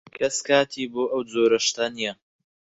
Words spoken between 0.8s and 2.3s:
بۆ ئەو جۆرە شتە نییە.